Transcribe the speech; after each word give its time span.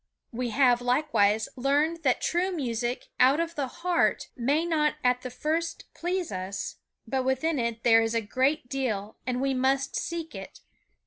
We 0.31 0.49
have, 0.49 0.81
likewise, 0.81 1.47
learned 1.55 2.01
that 2.01 2.21
true 2.21 2.51
music, 2.51 3.09
out 3.19 3.39
of 3.39 3.53
the 3.53 3.67
heart, 3.67 4.29
may 4.35 4.65
not 4.65 4.95
at 5.03 5.21
the 5.21 5.29
first 5.29 5.83
please 5.93 6.31
us, 6.31 6.77
but 7.05 7.21
within 7.23 7.59
it 7.59 7.83
there 7.83 8.01
is 8.01 8.15
a 8.15 8.21
great 8.21 8.67
deal 8.67 9.17
and 9.27 9.39
we 9.39 9.53
must 9.53 9.95
seek 9.95 10.33
it. 10.33 10.61